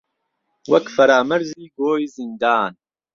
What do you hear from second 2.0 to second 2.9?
زیندان